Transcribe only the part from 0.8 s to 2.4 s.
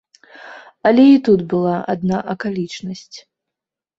Але і тут была адна